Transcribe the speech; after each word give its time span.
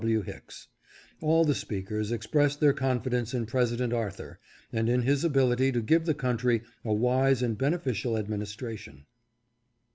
W. 0.01 0.21
Hicks. 0.23 0.67
All 1.21 1.45
the 1.45 1.53
speakers 1.53 2.11
expressed 2.11 2.59
their 2.59 2.73
confidence 2.73 3.35
in 3.35 3.45
President 3.45 3.93
Arthur, 3.93 4.39
and 4.73 4.89
in 4.89 5.03
his 5.03 5.23
ability 5.23 5.71
to 5.73 5.81
give 5.83 6.07
the 6.07 6.15
country 6.15 6.63
a 6.83 6.91
wise 6.91 7.43
and 7.43 7.55
beneficial 7.55 8.17
administration. 8.17 9.05